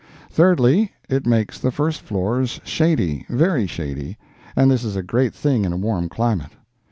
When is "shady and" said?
3.67-4.71